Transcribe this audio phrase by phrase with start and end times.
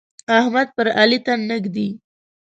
[0.39, 1.89] احمد پر علي تن نه ږدي.